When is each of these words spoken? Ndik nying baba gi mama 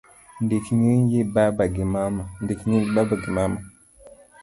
Ndik 0.43 0.65
nying 0.81 1.09
baba 1.33 1.65
gi 1.73 1.85
mama 3.35 3.61